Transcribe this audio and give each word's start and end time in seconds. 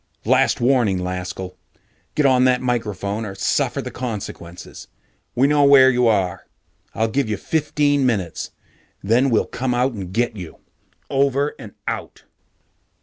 "Last 0.25 0.59
warning, 0.59 0.97
Laskell! 0.97 1.55
Get 2.15 2.25
on 2.25 2.45
that 2.45 2.59
microphone 2.59 3.23
or 3.23 3.35
suffer 3.35 3.83
the 3.83 3.91
consequences! 3.91 4.87
We 5.35 5.45
know 5.45 5.63
where 5.63 5.91
you 5.91 6.07
are. 6.07 6.47
I'll 6.95 7.07
give 7.07 7.29
you 7.29 7.37
fifteen 7.37 8.03
minutes, 8.03 8.49
then 9.03 9.29
we'll 9.29 9.45
come 9.45 9.73
get 10.11 10.35
you. 10.35 10.57
Over 11.11 11.53
and 11.59 11.73
out." 11.87 12.23